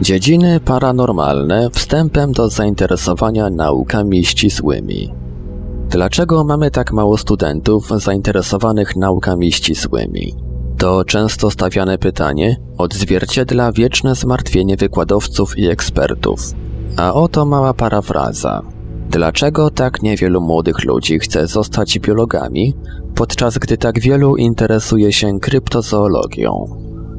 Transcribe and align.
Dziedziny 0.00 0.60
paranormalne 0.60 1.70
wstępem 1.70 2.32
do 2.32 2.48
zainteresowania 2.48 3.50
naukami 3.50 4.24
ścisłymi. 4.24 5.14
Dlaczego 5.88 6.44
mamy 6.44 6.70
tak 6.70 6.92
mało 6.92 7.16
studentów 7.16 7.88
zainteresowanych 7.96 8.96
naukami 8.96 9.52
ścisłymi? 9.52 10.34
To 10.78 11.04
często 11.04 11.50
stawiane 11.50 11.98
pytanie 11.98 12.56
odzwierciedla 12.78 13.72
wieczne 13.72 14.14
zmartwienie 14.14 14.76
wykładowców 14.76 15.58
i 15.58 15.66
ekspertów. 15.66 16.40
A 16.96 17.14
oto 17.14 17.44
mała 17.44 17.74
parafraza. 17.74 18.62
Dlaczego 19.10 19.70
tak 19.70 20.02
niewielu 20.02 20.40
młodych 20.40 20.84
ludzi 20.84 21.18
chce 21.18 21.46
zostać 21.46 21.98
biologami, 21.98 22.74
podczas 23.14 23.58
gdy 23.58 23.76
tak 23.76 24.00
wielu 24.00 24.36
interesuje 24.36 25.12
się 25.12 25.40
kryptozoologią? 25.40 26.76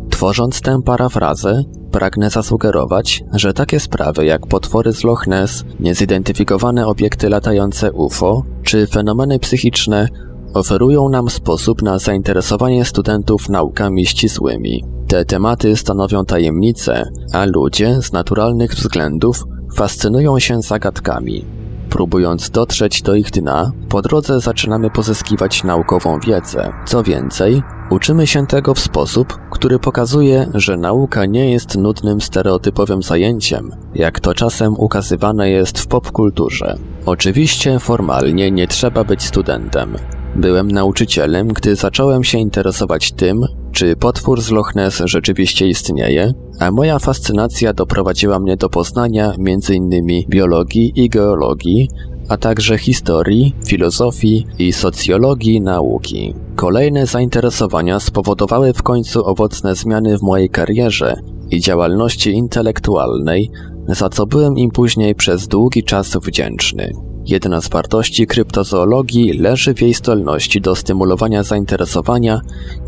Tworząc 0.09 0.61
tę 0.61 0.81
parafrazę, 0.85 1.63
pragnę 1.91 2.29
zasugerować, 2.29 3.23
że 3.33 3.53
takie 3.53 3.79
sprawy 3.79 4.25
jak 4.25 4.47
potwory 4.47 4.93
z 4.93 5.03
Loch 5.03 5.27
Ness, 5.27 5.63
niezidentyfikowane 5.79 6.87
obiekty 6.87 7.29
latające 7.29 7.91
UFO 7.91 8.43
czy 8.63 8.87
fenomeny 8.87 9.39
psychiczne 9.39 10.07
oferują 10.53 11.09
nam 11.09 11.29
sposób 11.29 11.81
na 11.81 11.99
zainteresowanie 11.99 12.85
studentów 12.85 13.49
naukami 13.49 14.05
ścisłymi. 14.05 14.83
Te 15.07 15.25
tematy 15.25 15.75
stanowią 15.75 16.25
tajemnice, 16.25 17.03
a 17.33 17.45
ludzie 17.45 18.01
z 18.01 18.11
naturalnych 18.11 18.71
względów 18.71 19.43
fascynują 19.75 20.39
się 20.39 20.61
zagadkami. 20.61 21.60
Próbując 22.01 22.49
dotrzeć 22.49 23.01
do 23.01 23.15
ich 23.15 23.31
dna, 23.31 23.71
po 23.89 24.01
drodze 24.01 24.39
zaczynamy 24.39 24.89
pozyskiwać 24.89 25.63
naukową 25.63 26.19
wiedzę. 26.19 26.73
Co 26.85 27.03
więcej, 27.03 27.63
uczymy 27.89 28.27
się 28.27 28.47
tego 28.47 28.73
w 28.73 28.79
sposób, 28.79 29.37
który 29.51 29.79
pokazuje, 29.79 30.47
że 30.53 30.77
nauka 30.77 31.25
nie 31.25 31.51
jest 31.51 31.77
nudnym 31.77 32.21
stereotypowym 32.21 33.03
zajęciem, 33.03 33.71
jak 33.95 34.19
to 34.19 34.33
czasem 34.33 34.73
ukazywane 34.77 35.49
jest 35.49 35.79
w 35.79 35.87
popkulturze. 35.87 36.77
Oczywiście 37.05 37.79
formalnie 37.79 38.51
nie 38.51 38.67
trzeba 38.67 39.03
być 39.03 39.23
studentem. 39.23 39.95
Byłem 40.35 40.71
nauczycielem, 40.71 41.47
gdy 41.47 41.75
zacząłem 41.75 42.23
się 42.23 42.37
interesować 42.37 43.11
tym, 43.11 43.45
czy 43.71 43.95
potwór 43.95 44.41
z 44.41 44.51
Loch 44.51 44.75
Ness 44.75 45.01
rzeczywiście 45.05 45.67
istnieje, 45.67 46.33
a 46.59 46.71
moja 46.71 46.99
fascynacja 46.99 47.73
doprowadziła 47.73 48.39
mnie 48.39 48.57
do 48.57 48.69
poznania 48.69 49.33
m.in. 49.39 49.89
biologii 50.29 50.91
i 50.95 51.09
geologii, 51.09 51.89
a 52.29 52.37
także 52.37 52.77
historii, 52.77 53.55
filozofii 53.67 54.45
i 54.59 54.73
socjologii 54.73 55.61
nauki. 55.61 56.33
Kolejne 56.55 57.05
zainteresowania 57.05 57.99
spowodowały 57.99 58.73
w 58.73 58.83
końcu 58.83 59.25
owocne 59.25 59.75
zmiany 59.75 60.17
w 60.17 60.21
mojej 60.21 60.49
karierze 60.49 61.15
i 61.51 61.59
działalności 61.59 62.31
intelektualnej, 62.31 63.51
za 63.87 64.09
co 64.09 64.25
byłem 64.25 64.57
im 64.57 64.71
później 64.71 65.15
przez 65.15 65.47
długi 65.47 65.83
czas 65.83 66.17
wdzięczny. 66.21 67.10
Jedna 67.25 67.61
z 67.61 67.69
wartości 67.69 68.27
kryptozoologii 68.27 69.33
leży 69.33 69.73
w 69.73 69.81
jej 69.81 69.93
zdolności 69.93 70.61
do 70.61 70.75
stymulowania 70.75 71.43
zainteresowania 71.43 72.41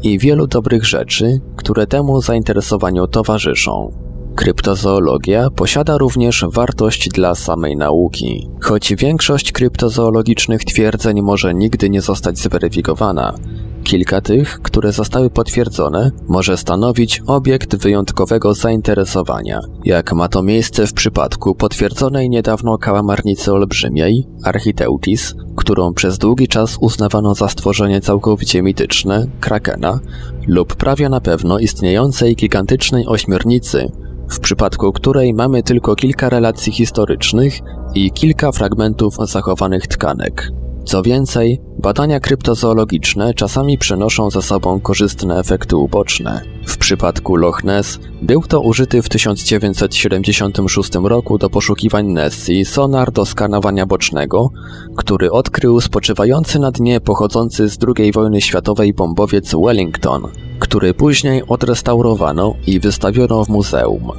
i 0.03 0.20
wielu 0.20 0.48
dobrych 0.48 0.86
rzeczy, 0.86 1.42
które 1.56 1.88
temu 1.88 2.22
zainteresowaniu 2.22 3.08
towarzyszą. 3.08 3.92
Kryptozoologia 4.36 5.50
posiada 5.50 5.98
również 5.98 6.45
wartość 6.50 7.09
dla 7.09 7.36
samej 7.36 7.78
nauki. 7.78 8.50
Choć 8.61 8.95
większość 8.95 9.52
kryptozoologicznych 9.52 10.64
twierdzeń 10.64 11.22
może 11.22 11.54
nigdy 11.54 11.89
nie 11.89 12.02
zostać 12.02 12.39
zweryfikowana, 12.39 13.34
Kilka 13.94 14.22
tych, 14.22 14.61
które 14.61 14.91
zostały 14.91 15.30
potwierdzone, 15.30 16.11
może 16.27 16.58
stanowić 16.58 17.22
obiekt 17.27 17.75
wyjątkowego 17.75 18.53
zainteresowania, 18.53 19.61
jak 19.86 20.13
ma 20.13 20.27
to 20.27 20.44
miejsce 20.44 20.88
w 20.88 20.94
przypadku 20.94 21.55
potwierdzonej 21.55 22.30
niedawno 22.30 22.77
kałamarnicy 22.77 23.53
olbrzymiej, 23.53 24.27
Architeutis, 24.43 25.36
którą 25.55 25.93
przez 25.93 26.17
długi 26.17 26.48
czas 26.48 26.77
uznawano 26.81 27.36
za 27.36 27.49
stworzenie 27.49 28.02
całkowicie 28.02 28.61
mityczne, 28.61 29.26
Krakena, 29.39 29.99
lub 30.48 30.75
prawie 30.75 31.10
na 31.10 31.21
pewno 31.21 31.60
istniejącej 31.60 32.36
gigantycznej 32.36 33.08
ośmiornicy, 33.08 33.92
w 34.30 34.39
przypadku 34.39 34.92
której 34.92 35.33
mamy 35.33 35.64
tylko 35.64 35.95
kilka 35.95 36.30
relacji 36.30 36.71
historycznych 36.71 37.60
i 37.95 38.11
kilka 38.11 38.52
fragmentów 38.52 39.15
zachowanych 39.27 39.87
tkanek. 39.87 40.62
Co 40.86 41.02
więcej, 41.02 41.61
badania 41.80 42.20
kryptozoologiczne 42.20 43.33
czasami 43.33 43.77
przenoszą 43.77 44.30
za 44.30 44.42
sobą 44.42 44.80
korzystne 44.80 45.39
efekty 45.39 45.77
uboczne. 45.77 46.42
W 46.67 46.77
przypadku 46.77 47.36
Loch 47.36 47.64
Ness 47.64 47.99
był 48.21 48.42
to 48.42 48.61
użyty 48.61 49.02
w 49.02 49.10
1976 49.10 50.92
roku 51.04 51.38
do 51.38 51.49
poszukiwań 51.49 52.08
Nessie 52.08 52.66
sonar 52.66 53.11
do 53.11 53.26
skanowania 53.26 53.86
bocznego, 53.86 54.49
który 54.95 55.32
odkrył 55.32 55.82
spoczywający 55.82 56.60
na 56.60 56.72
dnie 56.72 57.02
pochodzący 57.02 57.70
z 57.70 57.77
II 57.98 58.11
wojny 58.11 58.42
światowej 58.42 58.93
bombowiec 58.93 59.55
Wellington, 59.66 60.23
który 60.60 60.93
później 60.93 61.43
odrestaurowano 61.48 62.54
i 62.67 62.80
wystawiono 62.80 63.45
w 63.45 63.49
muzeum. 63.49 64.11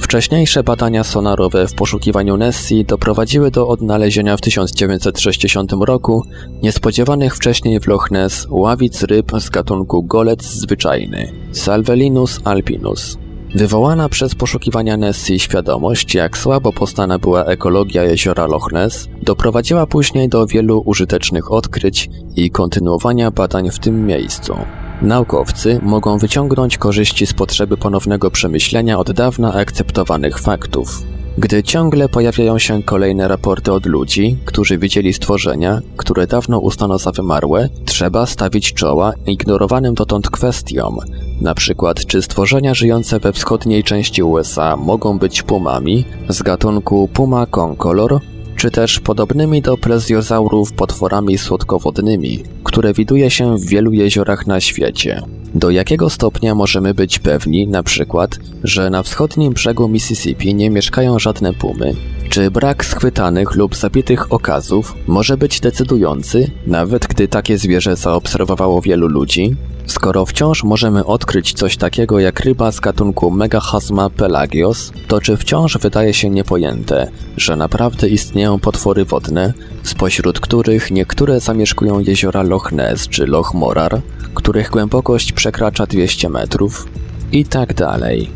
Wcześniejsze 0.00 0.62
badania 0.62 1.04
sonarowe 1.04 1.68
w 1.68 1.74
poszukiwaniu 1.74 2.36
Nessie 2.36 2.84
doprowadziły 2.84 3.50
do 3.50 3.68
odnalezienia 3.68 4.36
w 4.36 4.40
1960 4.40 5.72
roku 5.80 6.22
niespodziewanych 6.62 7.36
wcześniej 7.36 7.80
w 7.80 7.86
Loch 7.86 8.10
Ness 8.10 8.46
ławic 8.50 9.02
ryb 9.02 9.32
z 9.38 9.50
gatunku 9.50 10.02
golec 10.02 10.42
zwyczajny 10.42 11.32
Salvelinus 11.52 12.40
alpinus. 12.44 13.18
Wywołana 13.54 14.08
przez 14.08 14.34
poszukiwania 14.34 14.96
Nessie 14.96 15.38
świadomość, 15.38 16.14
jak 16.14 16.38
słabo 16.38 16.72
postana 16.72 17.18
była 17.18 17.44
ekologia 17.44 18.04
jeziora 18.04 18.46
Loch 18.46 18.72
Ness, 18.72 19.08
doprowadziła 19.22 19.86
później 19.86 20.28
do 20.28 20.46
wielu 20.46 20.82
użytecznych 20.84 21.52
odkryć 21.52 22.10
i 22.36 22.50
kontynuowania 22.50 23.30
badań 23.30 23.70
w 23.70 23.78
tym 23.78 24.06
miejscu. 24.06 24.56
Naukowcy 25.02 25.80
mogą 25.82 26.18
wyciągnąć 26.18 26.78
korzyści 26.78 27.26
z 27.26 27.32
potrzeby 27.32 27.76
ponownego 27.76 28.30
przemyślenia 28.30 28.98
od 28.98 29.12
dawna 29.12 29.54
akceptowanych 29.54 30.38
faktów. 30.38 31.02
Gdy 31.38 31.62
ciągle 31.62 32.08
pojawiają 32.08 32.58
się 32.58 32.82
kolejne 32.82 33.28
raporty 33.28 33.72
od 33.72 33.86
ludzi, 33.86 34.36
którzy 34.44 34.78
widzieli 34.78 35.12
stworzenia, 35.12 35.80
które 35.96 36.26
dawno 36.26 36.58
uznano 36.58 36.98
za 36.98 37.12
wymarłe, 37.12 37.68
trzeba 37.84 38.26
stawić 38.26 38.72
czoła 38.74 39.12
ignorowanym 39.26 39.94
dotąd 39.94 40.30
kwestiom, 40.30 40.98
na 41.40 41.54
przykład 41.54 42.06
czy 42.06 42.22
stworzenia 42.22 42.74
żyjące 42.74 43.20
we 43.20 43.32
wschodniej 43.32 43.84
części 43.84 44.22
USA 44.22 44.76
mogą 44.76 45.18
być 45.18 45.42
pumami 45.42 46.04
z 46.28 46.42
gatunku 46.42 47.08
Puma 47.12 47.46
concolor 47.46 48.20
czy 48.56 48.70
też 48.70 49.00
podobnymi 49.00 49.62
do 49.62 49.76
plezjozaurów 49.76 50.72
potworami 50.72 51.38
słodkowodnymi, 51.38 52.42
które 52.64 52.92
widuje 52.92 53.30
się 53.30 53.56
w 53.58 53.66
wielu 53.66 53.92
jeziorach 53.92 54.46
na 54.46 54.60
świecie. 54.60 55.22
Do 55.54 55.70
jakiego 55.70 56.10
stopnia 56.10 56.54
możemy 56.54 56.94
być 56.94 57.18
pewni, 57.18 57.68
na 57.68 57.82
przykład, 57.82 58.38
że 58.64 58.90
na 58.90 59.02
wschodnim 59.02 59.52
brzegu 59.52 59.88
Mississippi 59.88 60.54
nie 60.54 60.70
mieszkają 60.70 61.18
żadne 61.18 61.52
pumy? 61.52 61.94
Czy 62.28 62.50
brak 62.50 62.84
schwytanych 62.84 63.54
lub 63.54 63.76
zabitych 63.76 64.32
okazów 64.32 64.94
może 65.06 65.36
być 65.36 65.60
decydujący, 65.60 66.50
nawet 66.66 67.06
gdy 67.06 67.28
takie 67.28 67.58
zwierzę 67.58 67.96
zaobserwowało 67.96 68.80
wielu 68.80 69.08
ludzi? 69.08 69.56
Skoro 69.86 70.26
wciąż 70.26 70.64
możemy 70.64 71.04
odkryć 71.04 71.52
coś 71.52 71.76
takiego 71.76 72.18
jak 72.20 72.40
ryba 72.40 72.72
z 72.72 72.80
gatunku 72.80 73.30
Megachasma 73.30 74.10
pelagios, 74.10 74.92
to 75.08 75.20
czy 75.20 75.36
wciąż 75.36 75.78
wydaje 75.78 76.14
się 76.14 76.30
niepojęte, 76.30 77.10
że 77.36 77.56
naprawdę 77.56 78.08
istnieją 78.08 78.58
potwory 78.58 79.04
wodne, 79.04 79.52
spośród 79.82 80.40
których 80.40 80.90
niektóre 80.90 81.40
zamieszkują 81.40 82.00
jeziora 82.00 82.42
Loch 82.42 82.72
Ness 82.72 83.08
czy 83.08 83.26
Loch 83.26 83.54
Morar, 83.54 84.00
których 84.34 84.70
głębokość 84.70 85.32
przekracza 85.32 85.86
200 85.86 86.28
metrów? 86.28 86.88
I 87.32 87.44
tak 87.44 87.74
dalej. 87.74 88.30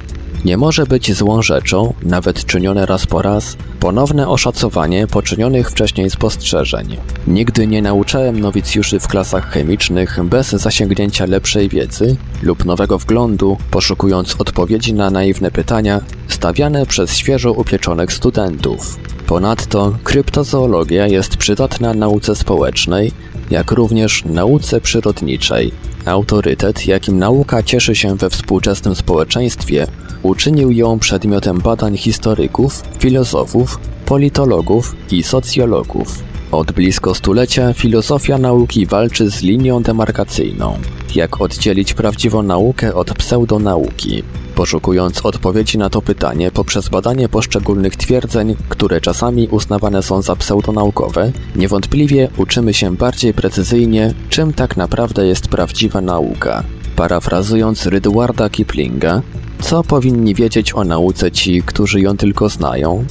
Nie 0.45 0.57
może 0.57 0.87
być 0.87 1.13
złą 1.15 1.43
rzeczą, 1.43 1.95
nawet 2.03 2.45
czynione 2.47 2.87
raz 2.87 3.07
po 3.07 3.23
raz, 3.23 3.57
ponowne 3.81 4.29
oszacowanie 4.29 5.07
poczynionych 5.07 5.71
wcześniej 5.71 6.11
spostrzeżeń. 6.11 6.97
Nigdy 7.27 7.67
nie 7.67 7.83
nauczałem 7.83 8.41
nowicjuszy 8.41 9.01
w 9.01 9.09
klasach 9.09 9.51
chemicznych 9.51 10.25
bez 10.25 10.51
zasięgnięcia 10.51 11.27
lepszej 11.27 11.69
wiedzy 11.69 12.17
lub 12.43 12.65
nowego 12.65 12.99
wglądu, 12.99 13.57
poszukując 13.71 14.37
odpowiedzi 14.39 14.95
na 14.95 15.11
naiwne 15.11 15.51
pytania 15.51 16.01
stawiane 16.29 16.87
przez 16.87 17.17
świeżo 17.17 17.53
upieczonych 17.53 18.13
studentów. 18.13 18.99
Ponadto 19.27 19.93
kryptozoologia 20.05 21.07
jest 21.07 21.37
przydatna 21.37 21.95
nauce 21.95 22.37
społecznej, 22.37 23.13
jak 23.51 23.71
również 23.71 24.25
nauce 24.25 24.81
przyrodniczej. 24.81 25.73
Autorytet, 26.05 26.87
jakim 26.87 27.19
nauka 27.19 27.63
cieszy 27.63 27.95
się 27.95 28.17
we 28.17 28.31
współczesnym 28.31 28.95
społeczeństwie, 28.95 29.87
uczynił 30.23 30.71
ją 30.71 30.99
przedmiotem 30.99 31.59
badań 31.59 31.97
historyków, 31.97 32.83
filozofów, 32.99 33.79
politologów 34.07 34.97
i 35.11 35.23
socjologów. 35.23 36.23
Od 36.53 36.73
blisko 36.73 37.15
stulecia 37.15 37.73
filozofia 37.73 38.39
nauki 38.39 38.87
walczy 38.87 39.31
z 39.31 39.43
linią 39.43 39.83
demarkacyjną. 39.83 40.79
Jak 41.15 41.41
oddzielić 41.41 41.95
prawdziwą 41.95 42.43
naukę 42.43 42.95
od 42.95 43.15
pseudonauki? 43.15 44.23
Poszukując 44.61 45.27
odpowiedzi 45.27 45.79
na 45.79 45.91
to 45.91 46.03
pytanie 46.03 46.51
poprzez 46.51 46.89
badanie 46.89 47.29
poszczególnych 47.29 47.97
twierdzeń, 47.97 48.57
które 48.69 49.01
czasami 49.01 49.49
uznawane 49.49 50.03
są 50.03 50.23
za 50.23 50.37
pseudonaukowe, 50.37 51.33
niewątpliwie 51.57 52.29
uczymy 52.37 52.75
się 52.75 52.97
bardziej 52.97 53.35
precyzyjnie, 53.35 54.15
czym 54.29 54.53
tak 54.53 54.77
naprawdę 54.77 55.27
jest 55.27 55.49
prawdziwa 55.49 56.01
nauka. 56.01 56.63
Parafrazując 56.97 57.87
Rydwarda 57.87 58.51
Kiplinga, 58.51 59.23
co 59.63 59.83
powinni 59.83 60.35
wiedzieć 60.35 60.73
o 60.75 60.85
nauce 60.85 61.31
ci, 61.31 61.63
którzy 61.63 62.01
ją 62.01 62.17
tylko 62.17 62.49
znają? 62.49 63.05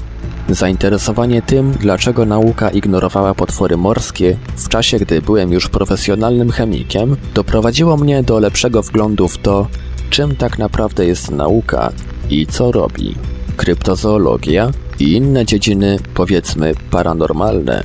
Zainteresowanie 0.49 1.41
tym, 1.41 1.71
dlaczego 1.71 2.25
nauka 2.25 2.69
ignorowała 2.69 3.33
potwory 3.33 3.77
morskie 3.77 4.37
w 4.55 4.69
czasie, 4.69 4.99
gdy 4.99 5.21
byłem 5.21 5.51
już 5.51 5.69
profesjonalnym 5.69 6.51
chemikiem, 6.51 7.15
doprowadziło 7.33 7.97
mnie 7.97 8.23
do 8.23 8.39
lepszego 8.39 8.81
wglądu 8.81 9.27
w 9.27 9.37
to, 9.37 9.67
czym 10.09 10.35
tak 10.35 10.57
naprawdę 10.57 11.05
jest 11.05 11.31
nauka 11.31 11.91
i 12.29 12.47
co 12.47 12.71
robi. 12.71 13.15
Kryptozoologia 13.57 14.71
i 14.99 15.13
inne 15.13 15.45
dziedziny, 15.45 15.97
powiedzmy 16.13 16.73
paranormalne, 16.91 17.83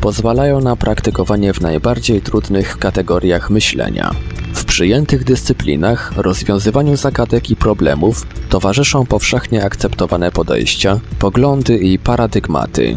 pozwalają 0.00 0.60
na 0.60 0.76
praktykowanie 0.76 1.52
w 1.52 1.60
najbardziej 1.60 2.20
trudnych 2.20 2.78
kategoriach 2.78 3.50
myślenia. 3.50 4.10
W 4.54 4.64
przyjętych 4.64 5.24
dyscyplinach 5.24 6.12
rozwiązywaniu 6.16 6.96
zagadek 6.96 7.50
i 7.50 7.56
problemów 7.56 8.26
towarzyszą 8.48 9.06
powszechnie 9.06 9.64
akceptowane 9.64 10.30
podejścia, 10.30 11.00
poglądy 11.18 11.78
i 11.78 11.98
paradygmaty. 11.98 12.96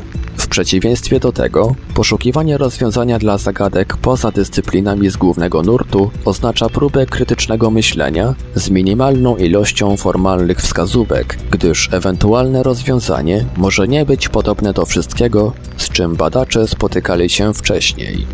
Przeciwieństwie 0.56 1.20
do 1.20 1.32
tego, 1.32 1.76
poszukiwanie 1.94 2.58
rozwiązania 2.58 3.20
dla 3.20 3.38
zagadek 3.38 3.98
poza 3.98 4.32
dyscyplinami 4.32 5.10
z 5.10 5.18
głównego 5.18 5.62
nurtu 5.62 6.12
oznacza 6.26 6.70
próbę 6.70 7.06
krytycznego 7.06 7.72
myślenia 7.72 8.36
z 8.56 8.70
minimalną 8.70 9.38
ilością 9.38 9.98
formalnych 9.98 10.58
wskazówek, 10.58 11.38
gdyż 11.52 11.90
ewentualne 11.94 12.64
rozwiązanie 12.64 13.46
może 13.58 13.88
nie 13.88 14.06
być 14.06 14.30
podobne 14.30 14.74
do 14.74 14.86
wszystkiego, 14.86 15.54
z 15.78 15.90
czym 15.90 16.16
badacze 16.16 16.68
spotykali 16.68 17.30
się 17.30 17.54
wcześniej. 17.54 18.28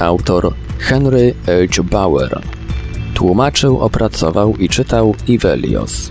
Autor 0.00 0.54
Henry 0.78 1.34
H. 1.46 1.82
Bauer 1.82 2.42
tłumaczył, 3.14 3.80
opracował 3.80 4.56
i 4.56 4.68
czytał 4.68 5.14
Ivelios. 5.28 6.10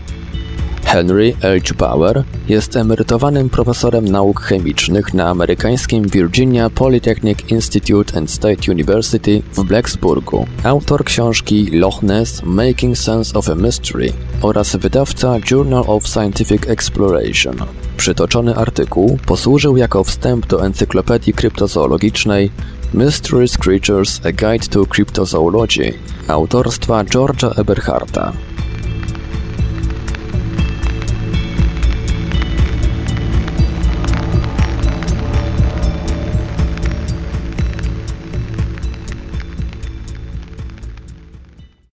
Henry 0.89 1.33
H. 1.41 1.73
Bauer 1.77 2.23
jest 2.47 2.75
emerytowanym 2.75 3.49
profesorem 3.49 4.05
nauk 4.05 4.41
chemicznych 4.41 5.13
na 5.13 5.29
amerykańskim 5.29 6.07
Virginia 6.07 6.69
Polytechnic 6.69 7.51
Institute 7.51 8.17
and 8.17 8.31
State 8.31 8.71
University 8.71 9.41
w 9.53 9.63
Blacksburgu, 9.63 10.47
autor 10.63 11.03
książki 11.03 11.69
Loch 11.71 12.03
Ness 12.03 12.43
Making 12.43 12.97
Sense 12.97 13.39
of 13.39 13.49
a 13.49 13.55
Mystery 13.55 14.13
oraz 14.41 14.75
wydawca 14.75 15.35
Journal 15.51 15.83
of 15.87 16.07
Scientific 16.07 16.67
Exploration. 16.67 17.55
Przytoczony 17.97 18.55
artykuł 18.55 19.17
posłużył 19.25 19.77
jako 19.77 20.03
wstęp 20.03 20.47
do 20.47 20.65
encyklopedii 20.65 21.33
kryptozoologicznej 21.33 22.51
Mysterious 22.93 23.57
Creatures 23.57 24.21
A 24.25 24.31
Guide 24.31 24.67
to 24.67 24.85
Cryptozoology 24.85 25.93
autorstwa 26.27 27.03
George'a 27.03 27.59
Eberharta. 27.59 28.33